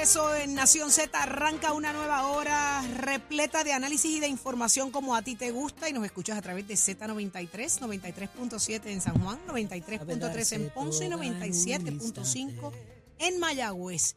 [0.00, 1.22] regreso en Nación Z.
[1.22, 5.90] Arranca una nueva hora repleta de análisis y de información como a ti te gusta
[5.90, 11.08] y nos escuchas a través de Z93, 93.7 en San Juan, 93.3 en Ponce y
[11.10, 12.72] 97.5
[13.18, 14.16] en Mayagüez.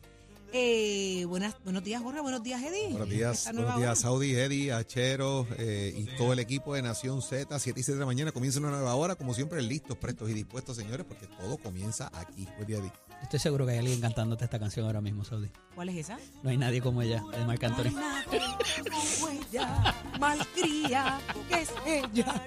[0.55, 2.21] Eh, buenas, buenos días, Jorge.
[2.21, 2.89] Buenos días, Eddie.
[2.89, 7.57] Buenos días, buenos días, Saudi, Eddie, Achero eh, y todo el equipo de Nación Z.
[7.57, 9.15] 7 y 7 de la mañana comienza una nueva hora.
[9.15, 12.47] Como siempre, listos, prestos y dispuestos, señores, porque todo comienza aquí.
[12.57, 12.91] Buen día, Eddie.
[13.23, 15.49] Estoy seguro que hay alguien cantándote esta canción ahora mismo, Saudi.
[15.73, 16.19] ¿Cuál es esa?
[16.43, 17.89] No hay nadie como ella, de Marc Anthony.
[17.89, 22.45] como ella, malcría, que es ella.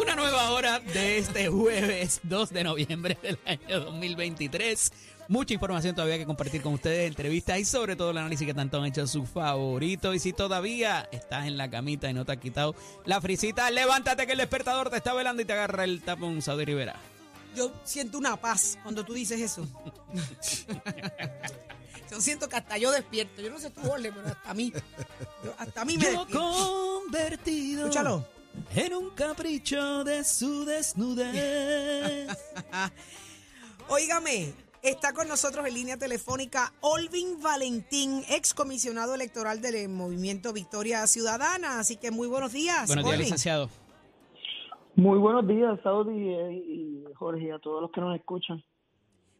[0.00, 4.92] Una nueva hora de este jueves 2 de noviembre del año 2023.
[5.32, 8.76] Mucha información todavía que compartir con ustedes, entrevistas y sobre todo el análisis que tanto
[8.78, 10.12] han hecho su favorito.
[10.12, 12.74] Y si todavía estás en la camita y no te has quitado
[13.06, 16.66] la frisita, levántate que el despertador te está velando y te agarra el tapón, Saudi
[16.66, 16.96] Rivera.
[17.56, 19.66] Yo siento una paz cuando tú dices eso.
[22.10, 23.40] yo siento que hasta yo despierto.
[23.40, 24.70] Yo no sé tú, Jorge, pero hasta a mí.
[25.42, 26.52] yo- hasta a mí me Yo despierto.
[27.04, 28.28] convertido Escúchalo.
[28.74, 32.28] en un capricho de su desnudez.
[33.88, 41.06] Óigame, está con nosotros en línea telefónica Olvin Valentín, ex comisionado electoral del Movimiento Victoria
[41.06, 41.78] Ciudadana.
[41.78, 42.88] Así que muy buenos días.
[42.88, 43.24] Buenos días, Olvin.
[43.24, 43.70] licenciado.
[44.96, 48.62] Muy buenos días, Saudi y, y Jorge, y a todos los que nos escuchan.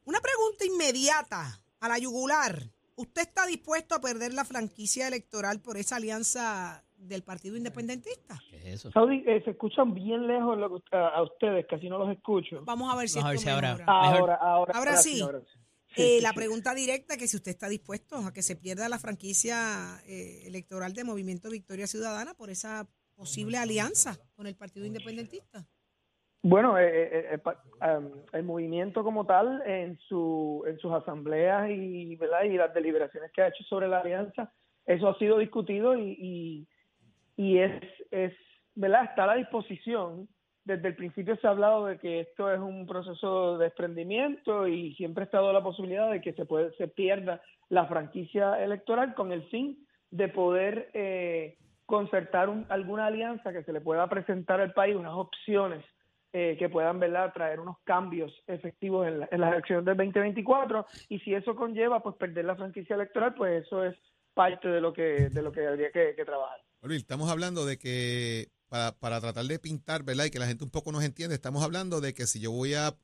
[0.04, 2.70] Una pregunta inmediata a la yugular.
[2.94, 8.38] ¿Usted está dispuesto a perder la franquicia electoral por esa alianza del Partido Independentista?
[8.50, 8.90] ¿Qué es eso?
[8.92, 12.62] Saudi, eh, se escuchan bien lejos lo que- a, a ustedes, casi no los escucho.
[12.64, 13.84] Vamos a ver si Vamos a ver si ahora-.
[13.86, 15.20] Ahora, ahora, Ahora sí.
[15.22, 15.58] ahora sí.
[15.94, 18.98] Eh, Sí, la pregunta directa que si usted está dispuesto a que se pierda la
[18.98, 25.66] franquicia eh, electoral de Movimiento Victoria Ciudadana por esa posible alianza con el Partido Independentista.
[26.42, 31.68] Bueno, eh, eh, eh, pa- am, el movimiento como tal, en, su, en sus asambleas
[31.70, 32.44] y, ¿verdad?
[32.44, 34.50] y las deliberaciones que ha hecho sobre la alianza,
[34.86, 36.68] eso ha sido discutido y, y,
[37.36, 38.32] y es, es,
[38.74, 39.04] ¿verdad?
[39.04, 40.28] Está a la disposición.
[40.64, 44.94] Desde el principio se ha hablado de que esto es un proceso de desprendimiento y
[44.94, 49.32] siempre ha estado la posibilidad de que se, puede, se pierda la franquicia electoral con
[49.32, 54.72] el fin de poder eh, concertar un- alguna alianza que se le pueda presentar al
[54.72, 55.84] país, unas opciones
[56.34, 57.32] eh, que puedan ¿verdad?
[57.34, 62.00] traer unos cambios efectivos en, la- en las elecciones del 2024 y si eso conlleva
[62.00, 63.96] pues perder la franquicia electoral pues eso es
[64.32, 66.58] parte de lo que de lo que habría que, que trabajar.
[66.90, 70.24] Estamos hablando de que para, para tratar de pintar, ¿verdad?
[70.24, 72.74] Y que la gente un poco nos entiende, estamos hablando de que si yo voy
[72.74, 72.96] a,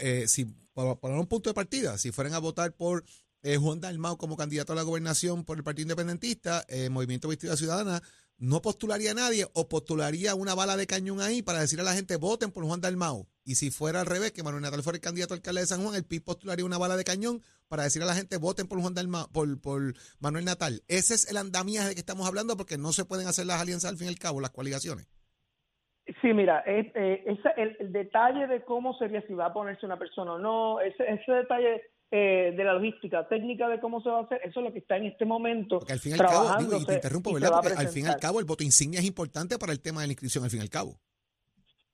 [0.00, 3.04] eh, si para un punto de partida, si fueran a votar por
[3.42, 7.56] eh, Juan Dalmau como candidato a la gobernación por el Partido Independentista, eh, Movimiento Victoria
[7.56, 8.02] Ciudadana,
[8.38, 11.94] no postularía a nadie o postularía una bala de cañón ahí para decir a la
[11.94, 13.28] gente voten por Juan Dalmau.
[13.44, 15.82] Y si fuera al revés, que Manuel Natal fuera el candidato a alcalde de San
[15.82, 18.80] Juan, el PIB postularía una bala de cañón para decir a la gente voten por
[18.80, 20.82] Juan Dalmau, por, por Manuel Natal.
[20.86, 23.96] Ese es el andamiaje que estamos hablando porque no se pueden hacer las alianzas al
[23.96, 25.08] fin y al cabo, las coaligaciones.
[26.20, 29.86] Sí, mira, es, eh, ese- el, el detalle de cómo sería si va a ponerse
[29.86, 34.10] una persona o no, ese, ese detalle eh, de la logística técnica de cómo se
[34.10, 36.14] va a hacer, eso es lo que está en este momento Porque al fin y
[36.14, 37.50] al cabo, digo, y te interrumpo, ¿verdad?
[37.62, 40.08] Porque al fin y al cabo el voto insignia es importante para el tema de
[40.08, 40.98] la inscripción, al fin y al cabo.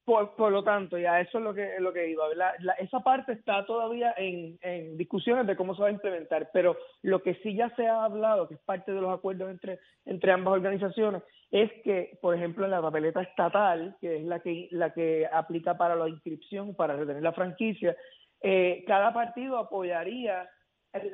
[0.08, 2.26] Por, por lo tanto, ya eso es lo que, lo que iba.
[2.28, 2.52] ¿verdad?
[2.60, 6.78] La- esa parte está todavía en, en discusiones de cómo se va a implementar, pero
[7.02, 10.32] lo que sí ya se ha hablado, que es parte de los acuerdos entre, entre
[10.32, 14.94] ambas organizaciones, es que, por ejemplo, en la papeleta estatal, que es la que, la
[14.94, 17.94] que aplica para la inscripción, para retener la franquicia,
[18.40, 20.48] eh, cada partido apoyaría,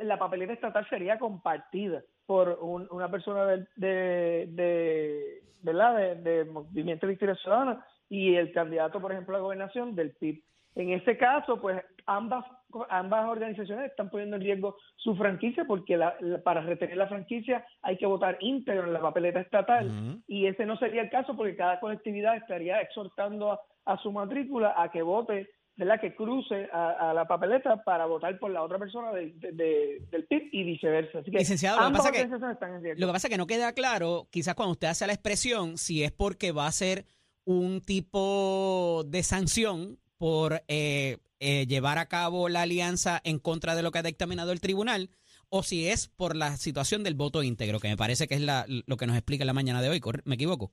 [0.04, 5.96] la papeleta estatal sería compartida por un- una persona del- de, de, ¿verdad?
[5.96, 10.42] De, de Movimiento Victoria Ciudadana y el candidato, por ejemplo, a la gobernación del PIB.
[10.76, 12.44] En ese caso, pues ambas
[12.90, 17.64] ambas organizaciones están poniendo en riesgo su franquicia porque la- la- para retener la franquicia
[17.82, 19.88] hay que votar íntegro en la papeleta estatal
[20.26, 24.74] y ese no sería el caso porque cada colectividad estaría exhortando a, a su matrícula
[24.76, 26.00] a que vote, ¿verdad?
[26.00, 30.02] Que cruce a, a la papeleta para votar por la otra persona de- de- de-
[30.10, 31.20] del PIB y viceversa.
[31.20, 33.00] Así que Licenciado, lo que ambas pasa que- están en riesgo.
[33.00, 36.02] Lo que pasa es que no queda claro, quizás cuando usted hace la expresión, si
[36.02, 37.04] es porque va a ser
[37.44, 43.82] un tipo de sanción por eh, eh, llevar a cabo la alianza en contra de
[43.82, 45.10] lo que ha dictaminado el tribunal,
[45.50, 48.64] o si es por la situación del voto íntegro, que me parece que es la-
[48.86, 50.00] lo que nos explica la mañana de hoy.
[50.00, 50.72] ¿corre- ¿Me equivoco?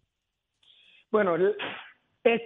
[1.12, 1.56] Bueno, el-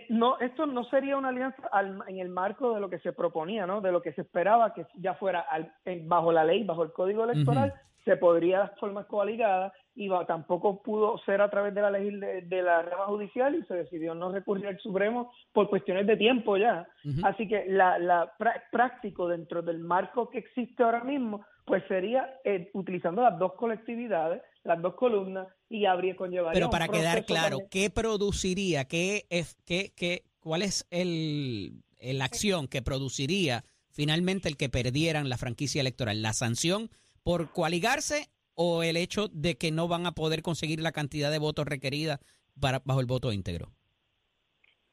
[0.10, 3.68] no, esto no sería una alianza al- en el marco de lo que se proponía,
[3.68, 3.82] ¿no?
[3.82, 6.92] De lo que se esperaba que ya fuera al- en- bajo la ley, bajo el
[6.94, 7.74] código electoral,
[8.06, 12.62] se podría de forma coaligada y tampoco pudo ser a través de la legis- de,
[12.62, 16.86] la rama judicial y se decidió no recurrir al Supremo por cuestiones de tiempo ya.
[17.24, 22.30] Así que la, la prá- práctico dentro del marco que existe ahora mismo, pues sería
[22.44, 27.58] eh, utilizando las dos colectividades, las dos columnas y habría conllevaría Pero para quedar claro,
[27.60, 27.70] también.
[27.72, 28.86] ¿qué produciría?
[28.86, 35.30] ¿Qué, es- qué, qué, ¿Cuál es el, el acción que produciría finalmente el que perdieran
[35.30, 36.22] la franquicia electoral?
[36.22, 36.90] ¿La sanción
[37.24, 41.40] por coaligarse o el hecho de que no van a poder conseguir la cantidad de
[41.40, 42.20] votos requerida
[42.60, 43.72] para, bajo el voto íntegro?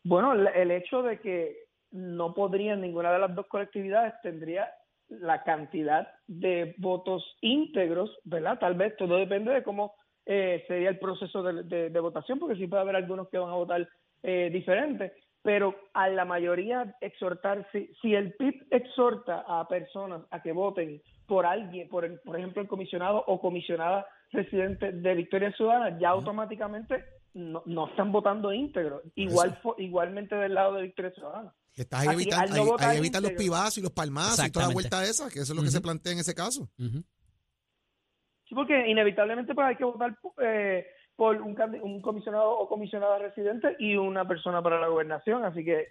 [0.05, 4.69] Bueno, el- hecho de que no podrían ninguna de las dos colectividades tendría
[5.09, 8.59] la cantidad de votos íntegros, ¿verdad?
[8.59, 9.95] Tal vez todo depende de cómo
[10.25, 13.89] eh, sería el proceso de votación, porque sí puede haber algunos que van a votar
[14.23, 15.13] eh, diferente,
[15.43, 21.03] pero a la mayoría exhortar, si, si el PIB exhorta a personas a que voten
[21.33, 26.11] por alguien, por, el- por ejemplo el comisionado o comisionada residente de Victoria Ciudadana, ya
[26.11, 27.03] automáticamente
[27.33, 31.55] no, no están votando íntegro, igual fo- igualmente del lado de Victoria Ciudadana.
[31.75, 34.75] Estás ahí evitando, no ahí- ahí evitan los pibazos y los palmazos y toda la
[34.75, 36.69] vuelta esa, que eso es lo que se plantea en ese caso.
[36.77, 40.85] Sí, porque inevitablemente pues hay que votar eh,
[41.17, 45.87] por un comisionado o comisionada residente y una persona para la gobernación, así que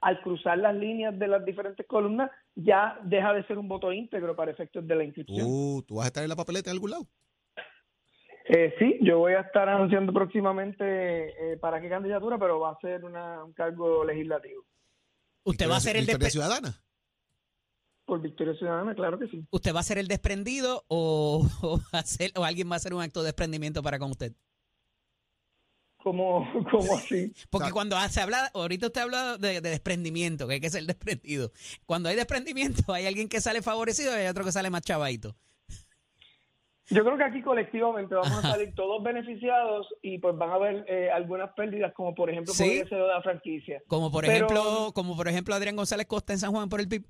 [0.00, 4.34] al cruzar las líneas de las diferentes columnas ya deja de ser un voto íntegro
[4.36, 5.46] para efectos de la inscripción.
[5.46, 7.06] Tú, tú vas a estar en la papeleta en algún lado.
[8.50, 10.82] Eh, sí, yo voy a estar anunciando próximamente
[11.52, 14.64] eh, para qué candidatura, pero va a ser una- un cargo legislativo.
[15.44, 16.82] ¿Usted va a ser el Victoria despe- Ciudadana.
[18.06, 19.46] Por Victoria Ciudadana, claro que sí.
[19.50, 22.76] ¿Usted va a ser el desprendido o, o va a ser- o alguien va a
[22.76, 24.32] hacer un acto de desprendimiento para con usted?
[26.08, 27.32] ¿Cómo, cómo así?
[27.50, 31.52] Porque cuando se habla, ahorita usted habla de, de desprendimiento, que hay que ser desprendido.
[31.84, 35.36] Cuando hay desprendimiento, hay alguien que sale favorecido y hay otro que sale más chavadito.
[36.90, 40.86] Yo creo que aquí colectivamente vamos a salir todos beneficiados y pues van a haber
[40.88, 42.64] eh, algunas pérdidas, como por ejemplo Sí.
[42.64, 43.82] podría ser de la franquicia.
[43.86, 46.88] Como por Pero- ejemplo, como por ejemplo Adrián González Costa en San Juan por el
[46.88, 47.04] PIB.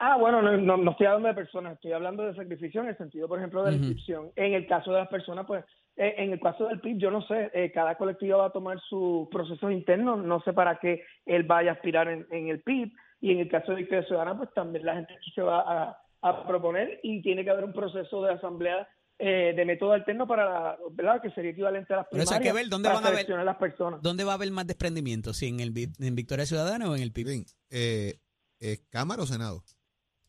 [0.00, 2.98] Ah, bueno, no, no, no estoy hablando de personas, estoy hablando de sacrificio en el
[2.98, 4.32] sentido, por ejemplo, de la inscripción.
[4.34, 5.64] En el caso de las personas, pues,
[5.96, 8.80] eh, en el caso del PIB, yo no sé, eh, cada colectivo va a tomar
[8.88, 12.92] sus procesos internos, no sé para qué él vaya a aspirar en, en el PIB,
[13.20, 16.46] y en el caso de Victoria Ciudadana, pues también la gente se va a, a
[16.46, 18.86] proponer y tiene que haber un proceso de asamblea
[19.18, 22.40] eh, de método alterno para, la, ¿verdad?, que sería equivalente a las Pero eso hay
[22.40, 24.02] primarias que ver dónde van a ver- seleccionar las personas.
[24.02, 25.32] ¿Dónde va a haber más desprendimiento?
[25.32, 27.26] ¿Si en el en Victoria Ciudadana o en el PIB?
[27.26, 28.14] Bien, eh,
[28.60, 29.62] eh, ¿Cámara o Senado?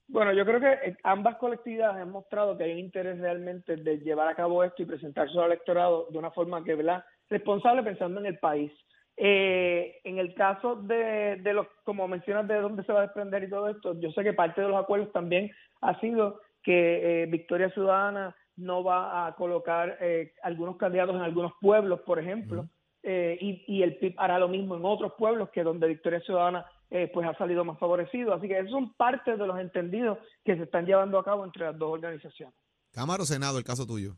[0.07, 3.97] Bueno, yo creo que eh, ambas colectividades han mostrado que hay un interés realmente de
[3.99, 7.03] llevar a cabo esto y presentarse al electorado de una forma que, ¿verdad?
[7.29, 8.71] Responsable pensando en el país.
[9.17, 13.43] Eh, en el caso de, de los, como mencionas, de dónde se va a desprender
[13.43, 17.25] y todo esto, yo sé que parte de los acuerdos también ha sido que eh,
[17.27, 22.67] Victoria Ciudadana no va a colocar eh, algunos candidatos en algunos pueblos, por ejemplo,
[23.03, 26.65] eh, y, y el PIB hará lo mismo en otros pueblos que donde Victoria Ciudadana
[26.89, 28.33] eh, pues ha salido más favorecido.
[28.33, 31.65] Así que esos son parte de los entendidos que se están llevando a cabo entre
[31.65, 32.55] las dos organizaciones.
[32.91, 34.17] ¿Cámara o Senado, el caso tuyo?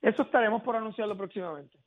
[0.00, 1.78] Eso estaremos por anunciarlo próximamente.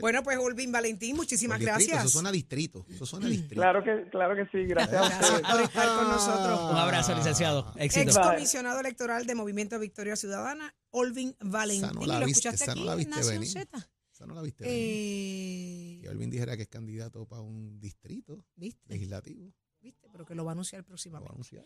[0.00, 2.04] Bueno, pues Olvin Valentín, muchísimas distrito, gracias.
[2.04, 2.84] Eso suena a distrito.
[2.88, 3.54] Eso suena a distrito.
[3.54, 6.70] Claro que, claro que sí, gracias por estar con nosotros.
[6.70, 7.72] Un abrazo, licenciado.
[7.76, 8.10] Éxito.
[8.10, 11.90] Ex comisionado electoral de Movimiento Victoria Ciudadana, Olvin Valentín.
[11.94, 13.48] No la lo viste, escuchaste aquí no la en viste Nación venir.
[13.48, 13.88] Z.
[14.16, 14.64] Esa no la viste.
[14.66, 18.80] Eh, Que Alvin dijera que es candidato para un distrito ¿Viste?
[18.88, 19.52] legislativo.
[19.82, 20.08] ¿Viste?
[20.10, 21.32] Pero que lo va a anunciar Lo va a próximamente.
[21.34, 21.64] anunciar.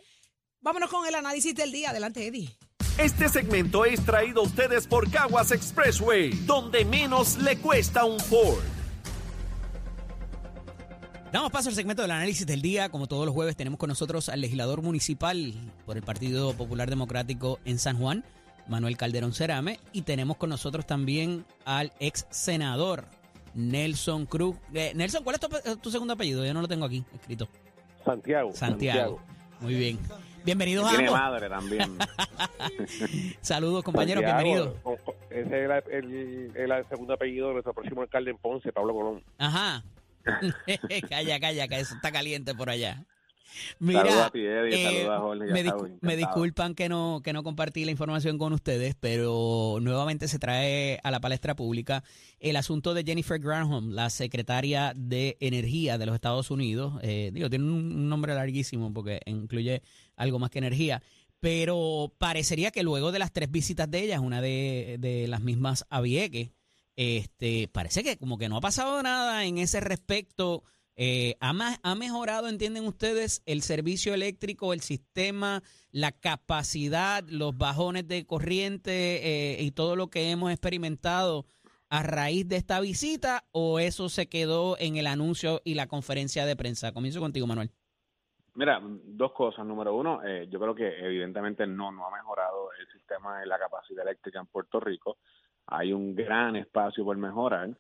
[0.61, 1.91] Vámonos con el análisis del día.
[1.91, 2.51] Adelante, Eddie.
[2.99, 8.65] Este segmento es traído a ustedes por Caguas Expressway, donde menos le cuesta un Ford.
[11.33, 12.89] Damos paso al segmento del análisis del día.
[12.89, 15.55] Como todos los jueves, tenemos con nosotros al legislador municipal
[15.87, 18.25] por el Partido Popular Democrático en San Juan,
[18.71, 19.79] Manuel Calderón Cerame.
[19.93, 23.05] Y tenemos con nosotros también al ex senador
[23.55, 24.57] Nelson Cruz.
[24.73, 26.45] Eh, Nelson, ¿cuál es tu, ape- tu segundo apellido?
[26.47, 27.49] Yo no lo tengo aquí escrito.
[28.05, 28.53] Santiago.
[28.55, 29.21] Santiago.
[29.61, 29.99] Muy bien.
[30.45, 31.21] Bienvenidos a Tiene ambos.
[31.21, 31.99] madre también.
[33.43, 34.25] Saludos, compañeros.
[34.25, 34.75] Bienvenidos.
[35.29, 39.23] Ese el- el- el segundo apellido de nuestro próximo alcalde en Ponce, Pablo Colón.
[39.37, 39.85] Ajá.
[41.09, 43.05] calla, calla, que eso está caliente por allá.
[43.79, 47.85] Saludos Mira, a ti, Eddie, eh, a Jorge, me, disculpan que no, que no compartí
[47.85, 52.05] la información con ustedes, pero nuevamente se trae a la palestra pública
[52.39, 56.95] el asunto de Jennifer Granholm, la secretaria de Energía de los Estados Unidos.
[57.03, 59.83] Eh, digo, tiene un, nombre larguísimo porque incluye
[60.17, 61.03] algo más que energía.
[61.41, 65.87] Pero parecería que luego de las tres visitas de ella, una de, de las mismas
[65.89, 66.51] a Vieques,
[66.97, 70.63] este, parece que como que no ha pasado nada en ese respecto
[70.97, 78.07] Eh, ¿ha, ¿Ha mejorado, entienden ustedes, el servicio eléctrico, el sistema, la capacidad, los bajones
[78.07, 81.47] de corriente eh, y todo lo que hemos experimentado
[81.89, 86.47] a raíz de esta visita o eso se quedó en el anuncio y la conferencia
[86.47, 86.93] de prensa?
[86.93, 87.71] Comienzo contigo, Manuel.
[88.55, 89.65] Mira, dos cosas.
[89.67, 93.59] Número uno, eh, yo creo que evidentemente no, no ha mejorado el sistema de la
[93.59, 95.19] capacidad eléctrica en Puerto Rico.
[95.67, 97.71] Hay un gran espacio por mejorar.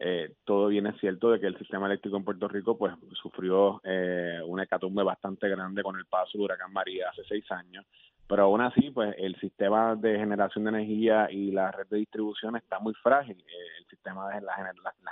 [0.00, 3.80] Eh, todo bien es cierto de que el sistema eléctrico en Puerto Rico pues sufrió
[3.82, 7.84] eh, una hecatombe bastante grande con el paso del huracán María hace seis años,
[8.28, 12.56] pero aún así pues el sistema de generación de energía y la red de distribución
[12.56, 13.38] está muy frágil.
[13.38, 14.56] Eh, el sistema de las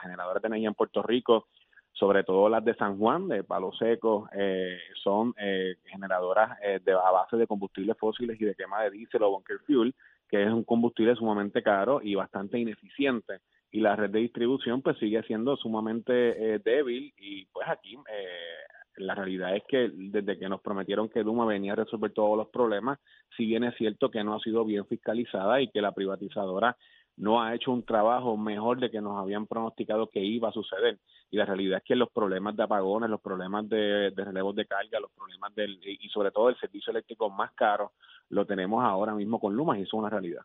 [0.03, 1.47] generadoras de energía en Puerto Rico
[1.93, 7.11] sobre todo las de San Juan, de Palo Seco, eh, son eh, generadoras de, a
[7.11, 9.95] base de combustibles fósiles y de quema de diésel o bunker fuel,
[10.29, 13.41] que es un combustible sumamente caro y bastante ineficiente.
[13.71, 18.67] Y la red de distribución pues sigue siendo sumamente eh, débil y pues aquí eh,
[18.97, 22.49] la realidad es que desde que nos prometieron que Duma venía a resolver todos los
[22.49, 22.99] problemas,
[23.37, 26.77] si bien es cierto que no ha sido bien fiscalizada y que la privatizadora
[27.17, 30.99] no ha hecho un trabajo mejor de que nos habían pronosticado que iba a suceder
[31.31, 35.01] y la realidad es que los problemas de apagones, los problemas de, relevos de carga,
[35.01, 37.93] los problemas del y sobre todo el servicio eléctrico más caro
[38.29, 40.43] lo tenemos ahora mismo con Luma y eso es una realidad.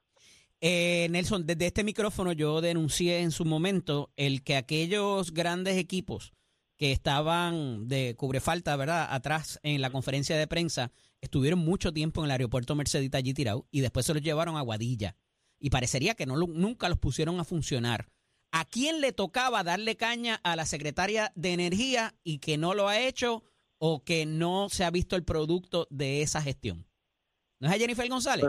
[0.64, 6.34] Eh, Nelson, desde este micrófono yo denuncié en su momento el que aquellos grandes equipos
[6.78, 9.08] que estaban de cubrefalta, ¿verdad?
[9.10, 13.68] Atrás en la conferencia de prensa, estuvieron mucho tiempo en el aeropuerto Mercedita allí tirado
[13.72, 15.16] y después se los llevaron a Guadilla.
[15.60, 18.10] Y parecería que no nunca los pusieron a funcionar.
[18.52, 22.88] ¿A quién le tocaba darle caña a la secretaria de Energía y que no lo
[22.88, 23.44] ha hecho
[23.78, 26.88] o que no se ha visto el producto de esa gestión?
[27.60, 28.46] ¿No es a Jennifer González?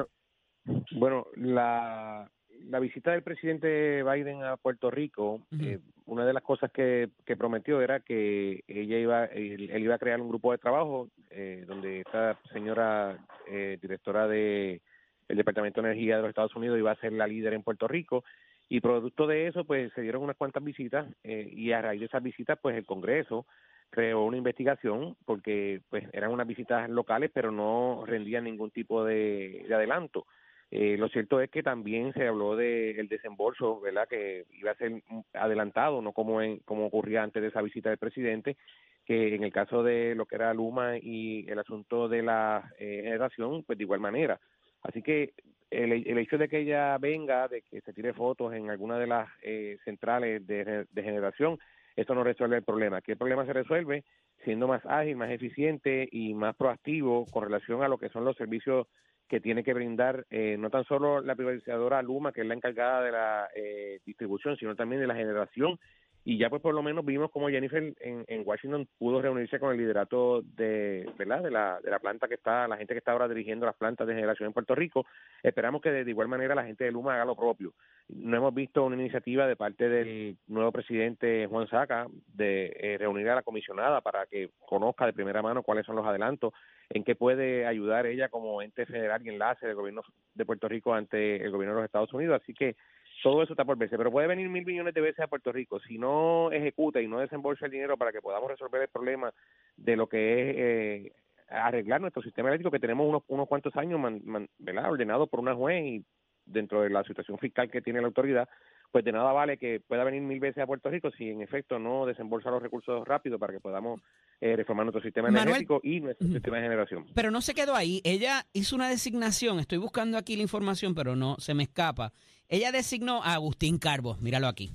[1.02, 2.30] Bueno, la,
[2.70, 7.36] la visita del presidente Biden a Puerto Rico, eh, una de las cosas que, que
[7.36, 11.64] prometió era que ella iba, él, él iba a crear un grupo de trabajo eh,
[11.66, 13.18] donde esta señora
[13.50, 14.80] eh, directora de
[15.26, 17.88] el Departamento de Energía de los Estados Unidos iba a ser la líder en Puerto
[17.88, 18.22] Rico
[18.68, 22.06] y producto de eso pues se dieron unas cuantas visitas eh, y a raíz de
[22.06, 23.44] esas visitas pues el Congreso
[23.90, 29.64] creó una investigación porque pues eran unas visitas locales pero no rendían ningún tipo de,
[29.66, 30.26] de adelanto.
[30.74, 34.08] Eh, lo cierto es que también se habló del desembolso, ¿verdad?
[34.08, 35.02] Que iba a ser
[35.34, 38.56] adelantado, no como en, como ocurría antes de esa visita del presidente,
[39.04, 43.02] que en el caso de lo que era Luma y el asunto de la eh,
[43.04, 44.40] generación, pues de igual manera.
[44.82, 45.34] Así que
[45.68, 49.28] el, hecho de que ella venga, de que se tire fotos en alguna de las
[49.42, 51.58] eh, centrales de, de generación,
[51.96, 53.02] esto no resuelve el problema.
[53.06, 54.04] El problema se resuelve
[54.42, 58.36] siendo más ágil, más eficiente y más proactivo con relación a lo que son los
[58.38, 58.86] servicios
[59.32, 63.00] que tiene que brindar eh, no tan solo la privatizadora Luma, que es la encargada
[63.00, 65.80] de la eh, distribución, sino también de la generación.
[66.22, 69.72] Y ya pues por lo menos vimos como Jennifer en, en Washington pudo reunirse con
[69.72, 71.42] el liderato de, ¿verdad?
[71.42, 74.06] de la de la planta que está, la gente que está ahora dirigiendo las plantas
[74.06, 75.06] de generación en Puerto Rico.
[75.42, 77.72] Esperamos que de, de igual manera la gente de Luma haga lo propio.
[78.08, 83.28] No hemos visto una iniciativa de parte del nuevo presidente Juan Saca de eh, reunir
[83.30, 86.52] a la comisionada para que conozca de primera mano cuáles son los adelantos
[86.90, 90.02] en qué puede ayudar ella como ente federal y enlace del gobierno
[90.34, 92.40] de Puerto Rico ante el gobierno de los Estados Unidos.
[92.42, 92.76] Así que
[93.22, 95.80] todo eso está por verse, pero puede venir mil millones de veces a Puerto Rico.
[95.80, 99.32] Si no ejecuta y no desembolsa el dinero para que podamos resolver el problema
[99.76, 101.12] de lo que es eh,
[101.48, 104.90] arreglar nuestro sistema eléctrico, que tenemos unos, unos cuantos años man, man, ¿verdad?
[104.90, 106.04] ordenado por una juez y
[106.44, 108.48] dentro de la situación fiscal que tiene la autoridad,
[108.90, 111.78] pues de nada vale que pueda venir mil veces a Puerto Rico si en efecto
[111.78, 114.00] no desembolsa los recursos rápido para que podamos
[114.40, 115.46] eh, reformar nuestro sistema Manuel.
[115.48, 117.06] energético y nuestro sistema de generación.
[117.14, 118.02] Pero no se quedó ahí.
[118.04, 119.60] Ella hizo una designación.
[119.60, 122.12] Estoy buscando aquí la información, pero no se me escapa.
[122.48, 124.16] Ella designó a Agustín Carbo.
[124.20, 124.72] Míralo aquí.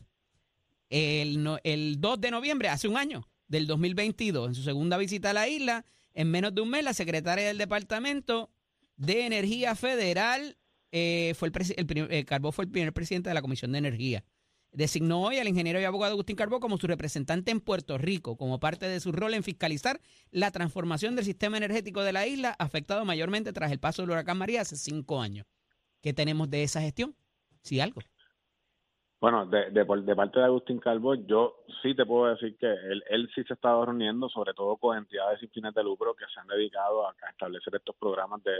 [0.90, 5.30] El, no- el 2 de noviembre, hace un año, del 2022, en su segunda visita
[5.32, 8.50] a la isla, en menos de un mes, la secretaria del Departamento
[8.96, 10.58] de Energía Federal
[10.92, 13.78] eh, fue el, el prim- eh, Carbó fue el primer presidente de la Comisión de
[13.78, 14.24] Energía.
[14.72, 18.60] Designó hoy al ingeniero y abogado Agustín Carbó como su representante en Puerto Rico, como
[18.60, 23.06] parte de su rol en fiscalizar la transformación del sistema energético de la isla, afectado
[23.06, 25.48] mayormente tras el paso del huracán María hace cinco años.
[26.02, 27.16] ¿Qué tenemos de esa gestión?
[27.64, 28.02] Sí, algo.
[29.20, 33.04] Bueno, de, de, de parte de Agustín Calvo, yo sí te puedo decir que él,
[33.10, 36.26] él sí se ha estado reuniendo, sobre todo con entidades sin fines de lucro que
[36.32, 38.52] se han dedicado a establecer estos programas de,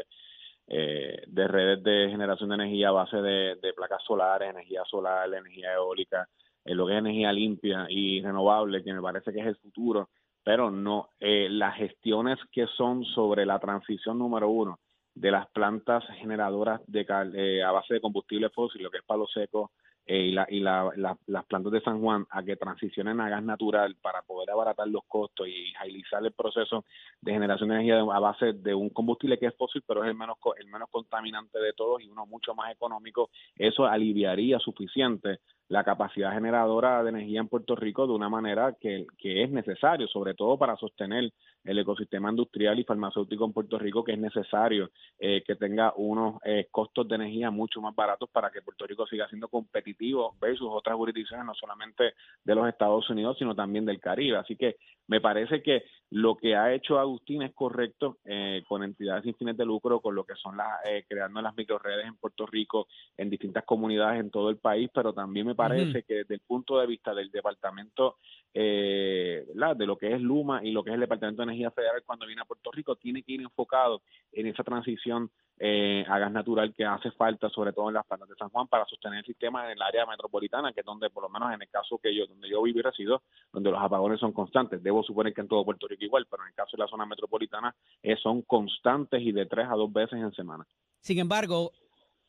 [0.68, 5.74] eh, de redes de generación de energía a base de, placas solares, energía solar, energía
[5.74, 6.28] eólica,
[6.66, 10.10] eh, lo que es energía limpia y renovable, que me parece que es el futuro,
[10.44, 14.80] pero no, eh, las gestiones que son sobre la transición número uno
[15.14, 19.26] de las plantas generadoras de eh, a base de combustible fósil, lo que es palo
[19.28, 19.72] seco,
[20.08, 23.30] eh, y, la, y la, la- las plantas de San Juan a que transicionen a
[23.30, 26.86] gas natural para poder abaratar los costos y agilizar el proceso
[27.22, 30.16] de generación de energía a base de un combustible que es fósil, pero es el
[30.18, 35.84] menos, el menos contaminante de todos y uno mucho más económico, eso aliviaría suficiente la
[35.84, 40.34] capacidad generadora de energía en Puerto Rico de una manera que, que es necesario, sobre
[40.34, 41.32] todo para sostener
[41.64, 46.36] el ecosistema industrial y farmacéutico en Puerto Rico, que es necesario eh, que tenga unos
[46.46, 50.70] eh, costos de energía mucho más baratos para que Puerto Rico siga siendo competitivo versus
[50.72, 54.38] otras jurisdicciones, no solamente de los Estados Unidos, sino también del Caribe.
[54.38, 59.24] Así que me parece que lo que ha hecho Agustín es correcto eh, con entidades
[59.24, 62.46] sin fines de lucro, con lo que son las, eh, creando las microredes en Puerto
[62.46, 62.88] Rico,
[63.18, 66.80] en distintas comunidades en todo el país, pero también me parece que desde el punto
[66.80, 68.18] de vista del departamento
[68.54, 69.46] eh,
[69.76, 72.26] de lo que es Luma y lo que es el Departamento de Energía Federal cuando
[72.26, 76.74] viene a Puerto Rico, tiene que ir enfocado en esa transición eh, a gas natural
[76.76, 79.66] que hace falta, sobre todo en las plantas de San Juan, para sostener el sistema
[79.66, 82.28] en el área metropolitana, que es donde, por lo menos en el caso que yo,
[82.28, 84.84] donde yo vivo y resido, donde los apagones son constantes.
[84.84, 87.06] Debo suponer que en todo Puerto Rico igual, pero en el caso de la zona
[87.06, 87.74] metropolitana
[88.04, 90.66] eh, son constantes y de tres a dos veces en semana.
[91.00, 91.72] Sin embargo,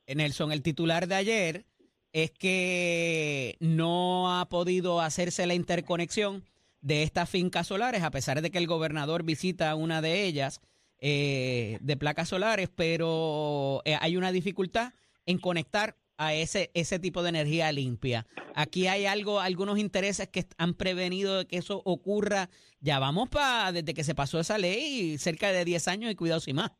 [0.06, 1.64] Nelson, el titular de ayer
[2.12, 6.44] es que no ha podido hacerse la interconexión
[6.80, 10.61] de estas fincas solares, a pesar de que el gobernador visita una de ellas
[11.00, 14.93] eh, de placas solares, pero eh, hay una dificultad
[15.26, 18.26] en conectar a ese, ese tipo de energía limpia.
[18.55, 22.49] Aquí hay algo, algunos intereses que han prevenido de que eso ocurra.
[22.81, 26.40] Ya vamos para, desde que se pasó esa ley, cerca de 10 años y cuidado
[26.40, 26.73] sin más.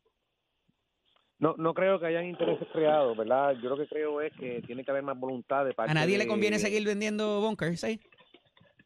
[1.39, 3.55] No, no creo que hayan intereses creados, ¿verdad?
[3.63, 6.19] Yo lo que creo es que tiene que haber más voluntad de parte A nadie
[6.19, 8.01] le conviene seguir vendiendo bunkers, ¿sí?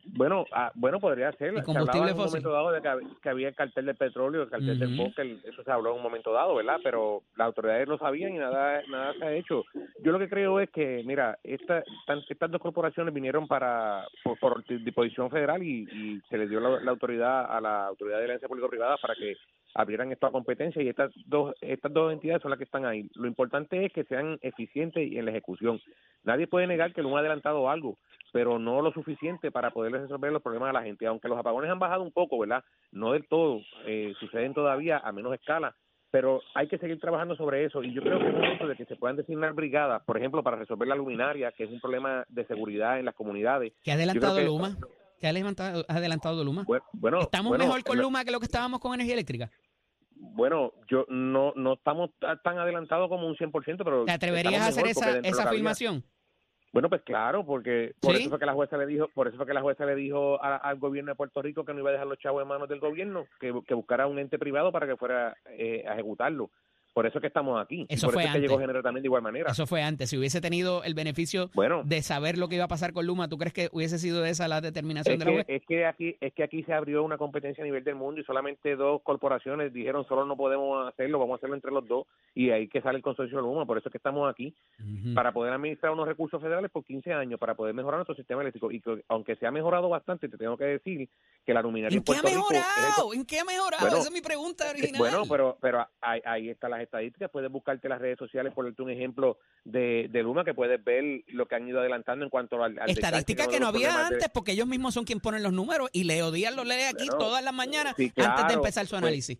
[0.05, 1.55] Bueno, ah, bueno, podría ser.
[1.55, 3.87] Y Se combustible hablaba en un momento dado de que, hab- que había el cartel
[3.87, 5.05] del petróleo, el cartel del Ujú.
[5.09, 6.81] póker, eso se habló en un momento dado, ¿verdad?
[6.83, 9.65] Pero las autoridades lo sabían y nada nada se ha hecho.
[10.03, 14.39] Yo lo que creo es que, mira, esta, tan- estas dos corporaciones vinieron para por,
[14.39, 18.27] por disposición federal y, y se les dio la, la autoridad a la autoridad de
[18.27, 19.37] la agencia público-privada para que
[19.75, 23.09] abrieran esto a competencia y estas dos estas dos entidades son las que están ahí.
[23.15, 25.81] Lo importante es que sean eficientes en la ejecución.
[26.25, 27.97] Nadie puede negar que lo han adelantado algo,
[28.33, 31.07] pero no lo suficiente para poder resolver los problemas de la gente.
[31.07, 32.65] Aunque los apagones han bajado un poco, ¿verdad?
[32.91, 35.77] No del todo, eh, suceden todavía a menos escala,
[36.11, 38.87] pero hay que seguir trabajando sobre eso y yo creo que es momento de que
[38.87, 42.47] se puedan designar brigadas, por ejemplo, para resolver la luminaria, que es un problema de
[42.47, 43.73] seguridad en las comunidades.
[43.83, 44.77] ¿Qué ha adelantado que- Luma?
[45.21, 46.65] ¿Qué ha adelantado, ha adelantado Luma?
[46.95, 49.51] Bueno, ¿Estamos bueno, mejor con Luma que lo que estábamos con energía eléctrica?
[50.17, 54.67] Bueno, yo no no estamos ta- tan adelantados como un 100%, pero ¿Te atreverías a
[54.69, 56.05] hacer esa, esa afirmación?
[56.73, 58.23] Bueno, pues claro, porque por ¿Sí?
[58.23, 60.43] eso fue que la jueza le dijo, por eso fue que la jueza le dijo
[60.43, 62.69] a- al gobierno de Puerto Rico que no iba a dejar los chavos en manos
[62.69, 66.51] del gobierno, que, que buscara un ente privado para que fuera eh, a ejecutarlo.
[66.93, 67.87] Por eso es que estamos aquí.
[67.89, 68.51] Y Eso por fue eso es que antes.
[68.51, 69.51] llegó Genera también de igual manera.
[69.51, 70.11] Eso fue antes.
[70.11, 73.29] Si hubiese tenido el beneficio bueno, de saber lo que iba a pasar con Luma,
[73.29, 76.17] ¿tú crees que hubiese sido esa la determinación es de la que, es que aquí
[76.21, 79.73] es que aquí se abrió una competencia a nivel del mundo y solamente dos corporaciones
[79.73, 82.97] dijeron solo no podemos hacerlo, vamos a hacerlo entre los dos y ahí que sale
[82.99, 83.65] el consorcio de Luma.
[83.65, 84.55] Por eso es que estamos aquí.
[85.15, 88.71] Para poder administrar unos recursos federales por 15 años, para poder mejorar nuestro sistema eléctrico.
[88.71, 91.09] Y que, aunque se ha mejorado bastante, te tengo que decir
[91.47, 93.15] que la luminaria ¿En en qué ha el- mejorado?
[93.15, 93.81] ¿En qué ha mejorado?
[93.83, 94.99] Bueno, Esa es mi pregunta eh, original.
[94.99, 97.31] Bueno, pero pero ahí, ahí están las estadísticas.
[97.31, 101.47] Puedes buscarte las redes sociales, ponerte un ejemplo de, de Luma, que puedes ver lo
[101.47, 104.53] que han ido adelantando en cuanto al, al Estadística que no había de- antes, porque
[104.53, 107.55] ellos mismos son quien ponen los números y Leo Díaz lo lee aquí todas las
[107.55, 109.39] mañanas sí, antes de empezar su pues, análisis.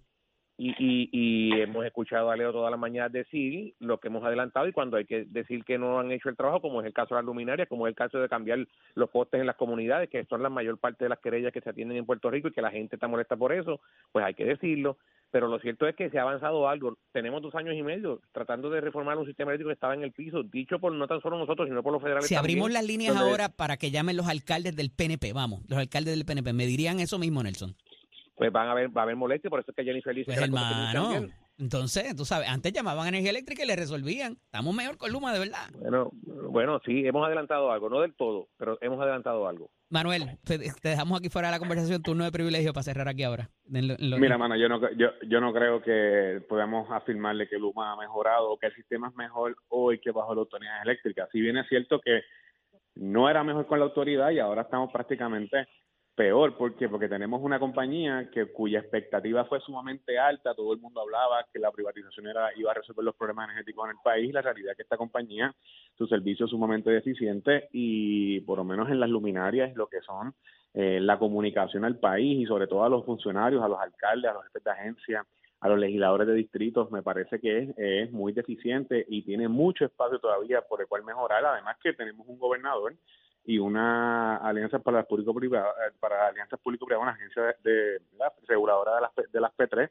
[0.59, 4.69] Y, y, y hemos escuchado a Leo todas las mañanas decir lo que hemos adelantado
[4.69, 7.15] y cuando hay que decir que no han hecho el trabajo, como es el caso
[7.15, 10.25] de las luminarias, como es el caso de cambiar los postes en las comunidades, que
[10.27, 12.63] son la mayor parte de las querellas que se atienden en Puerto Rico y que
[12.63, 13.81] la gente está molesta por eso,
[14.13, 14.99] pues hay que decirlo.
[15.31, 16.99] Pero lo cierto es que se ha avanzado algo.
[17.11, 20.13] Tenemos dos años y medio tratando de reformar un sistema eléctrico que estaba en el
[20.13, 22.29] piso, dicho por no tan solo nosotros, sino por los federales.
[22.29, 26.15] Si abrimos las líneas ahora para que llamen los alcaldes del PNP, vamos, los alcaldes
[26.15, 27.75] del PNP, me dirían eso mismo, Nelson.
[28.43, 30.39] Pues van a haber, va a haber molestia, por eso es que Jennifer dice Pues
[30.39, 31.29] que que hermano,
[31.59, 34.33] entonces, tú sabes, antes llamaban a energía eléctrica y le resolvían.
[34.47, 35.69] Estamos mejor con Luma, de verdad.
[35.79, 36.11] Bueno,
[36.51, 39.71] bueno, sí, hemos adelantado algo, no del todo, pero hemos adelantado algo.
[39.91, 43.23] Manuel, te, te dejamos aquí fuera de la conversación, turno de privilegio para cerrar aquí
[43.23, 43.51] ahora.
[43.73, 47.47] En lo- en lo- Mira, mano, yo no, yo, yo no creo que podamos afirmarle
[47.49, 50.83] que Luma ha mejorado o que el sistema es mejor hoy que bajo la autoridad
[50.83, 51.29] eléctrica.
[51.31, 52.23] Si bien es cierto que
[52.95, 55.67] no era mejor con la autoridad y ahora estamos prácticamente
[56.15, 56.57] peor.
[56.57, 56.89] ¿Por qué?
[56.89, 60.55] Porque tenemos una compañía que cuya expectativa fue sumamente alta.
[60.55, 63.91] Todo el mundo hablaba que la privatización era, iba a resolver los problemas energéticos en
[63.93, 64.33] el país.
[64.33, 65.55] La realidad es que esta compañía,
[65.97, 70.35] su servicio es sumamente deficiente y por lo menos en las luminarias, lo que son
[70.75, 74.35] eh, la comunicación al país y sobre todo a los funcionarios, a los alcaldes, a
[74.35, 75.27] los jefes de agencia,
[75.61, 79.85] a los legisladores de distritos, me parece que es, es muy deficiente y tiene mucho
[79.85, 81.45] espacio todavía por el cual mejorar.
[81.45, 82.95] Además que tenemos un gobernador
[83.45, 88.01] y una alianza para las público privadas, para alianzas público privadas, una agencia de, de
[88.17, 89.91] la reguladora de las, de las P3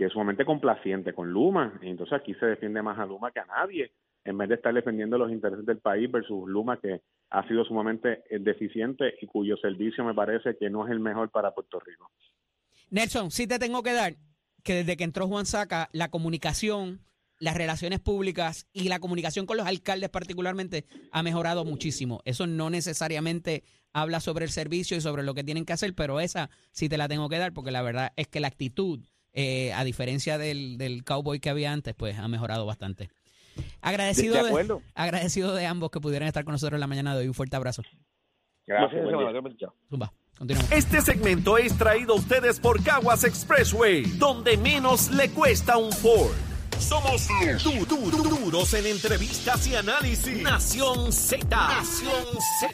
[0.00, 1.78] que es sumamente complaciente con Luma.
[1.82, 3.92] Y entonces aquí se defiende más a Luma que a nadie,
[4.24, 8.22] en vez de estar defendiendo los intereses del país versus Luma, que ha sido sumamente
[8.30, 12.10] eh, deficiente y cuyo servicio me parece que no es el mejor para Puerto Rico.
[12.88, 14.14] Nelson, sí te tengo que dar
[14.64, 17.00] que desde que entró Juan Saca, la comunicación,
[17.40, 22.20] las relaciones públicas y la comunicación con los alcaldes particularmente ha mejorado muchísimo.
[22.24, 26.20] Eso no necesariamente habla sobre el servicio y sobre lo que tienen que hacer, pero
[26.20, 29.00] esa sí te la tengo que dar porque la verdad es que la actitud,
[29.32, 33.08] eh, a diferencia del, del cowboy que había antes, pues ha mejorado bastante.
[33.80, 37.28] Agradecido De agradecido de ambos que pudieran estar con nosotros en la mañana de hoy.
[37.28, 37.82] Un fuerte abrazo.
[38.66, 39.02] Gracias.
[39.88, 40.12] Zumba.
[40.38, 40.72] Continuamos.
[40.72, 46.49] Este segmento es traído a ustedes por Caguas Expressway, donde menos le cuesta un Ford.
[46.80, 47.28] Somos
[47.62, 50.42] du- du- du- duros en entrevistas y análisis.
[50.42, 51.46] Nación Z.
[51.46, 52.24] Nación
[52.60, 52.72] Z.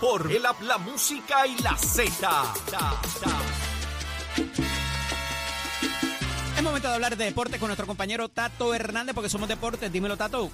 [0.00, 2.10] Por el app, la música y la Z.
[2.20, 3.40] Ta, ta.
[6.56, 9.90] Es momento de hablar de deportes con nuestro compañero Tato Hernández, porque somos deportes.
[9.90, 10.50] Dímelo, Tato.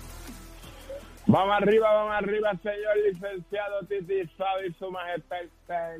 [1.26, 5.50] Vamos arriba, vamos arriba, señor licenciado Titi Sabe y su majestad el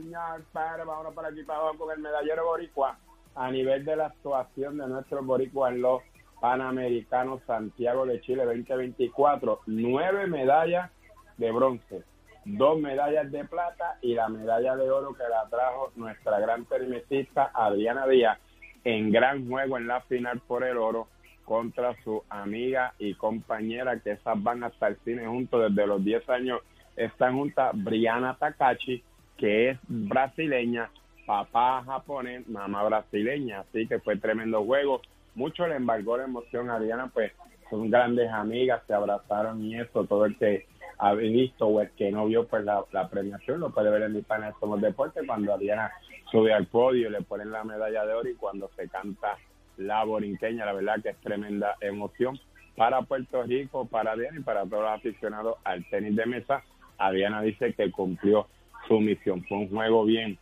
[0.02, 0.84] señor Padre.
[0.84, 2.98] Vámonos para aquí para abajo con el medallero boricua
[3.36, 6.02] a nivel de la actuación de nuestros boricuas en los
[6.40, 9.60] Panamericanos Santiago de Chile 2024.
[9.66, 10.90] Nueve medallas
[11.36, 12.02] de bronce,
[12.44, 17.50] dos medallas de plata y la medalla de oro que la trajo nuestra gran perimetista
[17.54, 18.38] Adriana Díaz
[18.84, 21.08] en gran juego en la final por el oro
[21.44, 26.28] contra su amiga y compañera que esas van hasta el cine juntos desde los 10
[26.30, 26.60] años.
[26.96, 29.02] Están juntas Brianna Takachi,
[29.36, 30.90] que es brasileña,
[31.26, 33.60] papá japonés, mamá brasileña.
[33.60, 35.00] Así que fue tremendo juego.
[35.40, 37.32] Mucho le embargó la emoción a Diana, pues
[37.70, 40.04] son grandes amigas, se abrazaron y eso.
[40.04, 40.66] Todo el que
[40.98, 44.12] ha visto o el que no vio pues la, la premiación lo puede ver en
[44.12, 45.90] mi panel Somos Deportes cuando Diana
[46.30, 49.38] sube al podio, le ponen la medalla de oro y cuando se canta
[49.78, 52.38] la borinqueña, la verdad que es tremenda emoción
[52.76, 56.62] para Puerto Rico, para Diana y para todos los aficionados al tenis de mesa.
[56.98, 58.46] Adriana dice que cumplió
[58.88, 59.42] su misión.
[59.44, 60.36] Fue un juego bien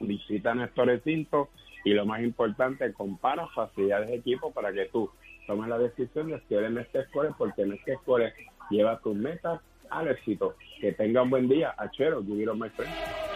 [0.00, 1.48] visita nuestro recinto
[1.84, 5.10] y lo más importante, compara facilidades de equipo para que tú
[5.46, 8.32] tomes la decisión de estudiar en este escuela porque en este escuela
[8.70, 10.56] lleva tus metas al éxito.
[10.80, 13.29] Que tenga un buen día, Achero, on my friend.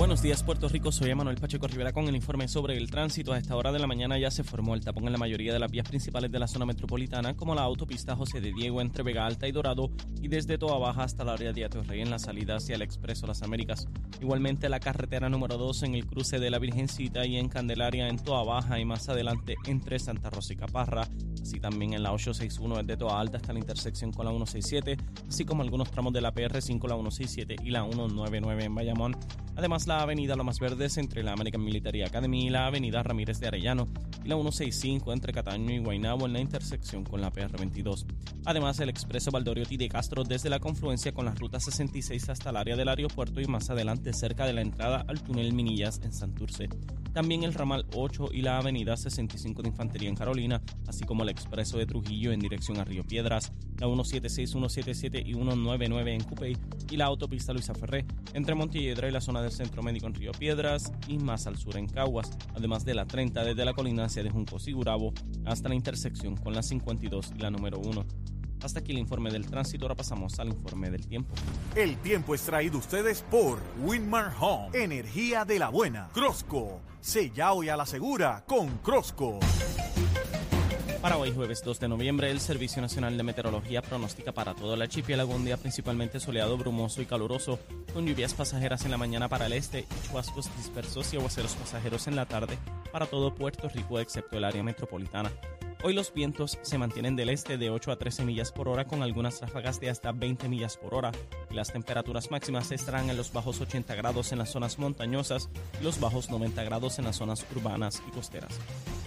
[0.00, 0.90] Buenos días, Puerto Rico.
[0.90, 3.34] Soy Emanuel Pacheco Rivera con el informe sobre el tránsito.
[3.34, 5.58] A esta hora de la mañana ya se formó el tapón en la mayoría de
[5.58, 9.26] las vías principales de la zona metropolitana, como la autopista José de Diego entre Vega
[9.26, 9.90] Alta y Dorado
[10.22, 13.26] y desde Toa Baja hasta la área de Atorrey en la salida hacia el Expreso
[13.26, 13.88] Las Américas.
[14.22, 18.16] Igualmente la carretera número 2 en el cruce de la Virgencita y en Candelaria en
[18.16, 21.08] Toa Baja y más adelante entre Santa Rosa y Caparra.
[21.42, 24.96] Así también en la 861 desde Toa Alta hasta la intersección con la 167,
[25.28, 29.16] así como algunos tramos de la PR5, la 167 y la 199 en Bayamón.
[29.56, 33.48] Además, la avenida Lomas Verdes entre la American Military Academy y la avenida Ramírez de
[33.48, 33.86] Arellano
[34.24, 38.06] y la 165 entre Cataño y Guaynabo en la intersección con la PR22.
[38.44, 42.56] Además, el expreso Valdoriotti de Castro desde la confluencia con la ruta 66 hasta el
[42.56, 46.68] área del aeropuerto y más adelante cerca de la entrada al túnel Minillas en Santurce.
[47.12, 51.78] También el ramal 8 y la avenida 65 de Infantería en Carolina, así como expreso
[51.78, 56.56] de Trujillo en dirección a Río Piedras, la 176, 177 y 199 en Cupey
[56.90, 60.32] y la autopista Luisa Ferré entre Montelledra y la zona del Centro Médico en Río
[60.32, 64.30] Piedras y más al sur en Caguas, además de la 30 desde la colinancia de
[64.30, 65.12] Juncos y Gurabo
[65.44, 68.04] hasta la intersección con la 52 y la número 1.
[68.62, 71.34] Hasta aquí el informe del tránsito, ahora pasamos al informe del tiempo.
[71.74, 76.10] El tiempo es traído ustedes por Winmar Home, energía de la buena.
[76.12, 79.40] Crosco, sella hoy a la segura con Crosco.
[81.00, 84.82] Para hoy, jueves 2 de noviembre, el Servicio Nacional de Meteorología pronostica para todo el
[84.82, 87.58] archipiélago un día principalmente soleado, brumoso y caluroso,
[87.94, 92.06] con lluvias pasajeras en la mañana para el este y chubascos dispersos y aguaceros pasajeros
[92.06, 92.58] en la tarde
[92.92, 95.32] para todo Puerto Rico excepto el área metropolitana.
[95.82, 99.02] Hoy los vientos se mantienen del este de 8 a 13 millas por hora con
[99.02, 101.10] algunas ráfagas de hasta 20 millas por hora
[101.50, 105.48] y las temperaturas máximas estarán en los bajos 80 grados en las zonas montañosas
[105.80, 108.60] y los bajos 90 grados en las zonas urbanas y costeras.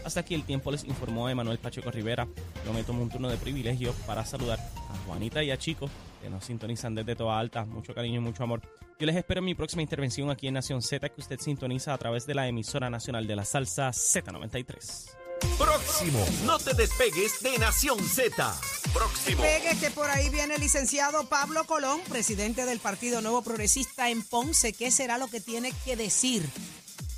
[0.04, 2.28] Hasta aquí el tiempo les informó Emanuel Pacheco Rivera.
[2.66, 5.88] Yo me tomo un turno de privilegio para saludar a Juanita y a Chico
[6.24, 7.66] que nos sintonizan desde toda alta.
[7.66, 8.62] Mucho cariño y mucho amor.
[9.00, 11.98] Yo les espero en mi próxima intervención aquí en Nación Z que usted sintoniza a
[12.00, 15.23] través de la emisora nacional de la salsa Z93.
[15.58, 18.56] Próximo, no te despegues de Nación Z.
[18.94, 19.42] Próximo.
[19.42, 24.22] Pegue que por ahí viene el licenciado Pablo Colón, presidente del Partido Nuevo Progresista en
[24.24, 24.74] Ponce.
[24.74, 26.48] ¿Qué será lo que tiene que decir?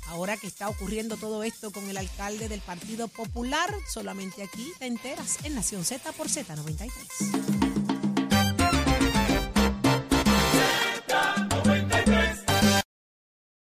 [0.08, 4.86] Ahora que está ocurriendo todo esto con el alcalde del Partido Popular, solamente aquí te
[4.86, 7.55] enteras en Nación Z por Z93.